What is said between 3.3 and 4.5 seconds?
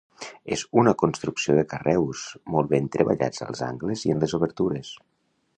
als angles i en les